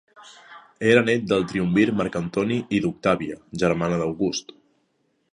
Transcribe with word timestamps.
Era 0.93 1.01
nét 1.09 1.25
del 1.31 1.43
triumvir 1.51 1.85
Marc 1.99 2.17
Antoni 2.19 2.57
i 2.77 2.79
d'Octàvia, 2.85 3.37
germana 3.65 4.01
d'August. 4.03 4.55